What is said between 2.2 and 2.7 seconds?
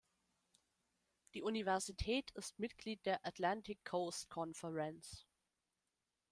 ist